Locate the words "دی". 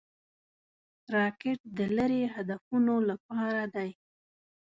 3.75-3.89